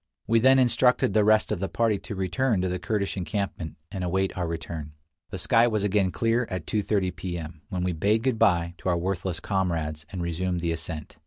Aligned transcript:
We 0.25 0.39
then 0.39 0.57
instructed 0.57 1.13
the 1.13 1.23
rest 1.23 1.51
of 1.51 1.59
the 1.59 1.69
party 1.69 1.99
to 1.99 2.15
return 2.15 2.61
to 2.61 2.67
the 2.67 2.79
Kurdish 2.79 3.15
encampment 3.17 3.75
and 3.91 4.03
await 4.03 4.35
our 4.35 4.47
return. 4.47 4.93
The 5.29 5.37
sky 5.37 5.67
was 5.67 5.83
again 5.83 6.09
clear 6.09 6.47
at 6.49 6.65
2:30 6.65 7.15
P. 7.15 7.37
M., 7.37 7.61
when 7.69 7.83
we 7.83 7.93
bade 7.93 8.23
good 8.23 8.39
by 8.39 8.73
to 8.79 8.89
our 8.89 8.97
worthless 8.97 9.39
comrades 9.39 10.07
and 10.11 10.23
resumed 10.23 10.61
the 10.61 10.71
ascent. 10.71 11.17